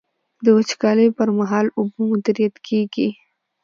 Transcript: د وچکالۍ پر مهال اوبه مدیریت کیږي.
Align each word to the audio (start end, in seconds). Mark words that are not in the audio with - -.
د 0.43 0.45
وچکالۍ 0.57 1.07
پر 1.17 1.27
مهال 1.37 1.65
اوبه 1.77 1.99
مدیریت 2.11 2.55
کیږي. 2.67 3.07